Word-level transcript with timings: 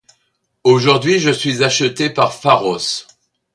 Aujourd'hui, 0.63 1.19
je 1.19 1.29
suis 1.29 1.63
achetée 1.63 2.09
par 2.09 2.33
Pharos. 2.33 3.05